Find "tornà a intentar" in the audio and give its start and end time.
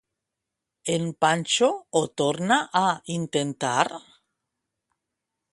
2.23-3.87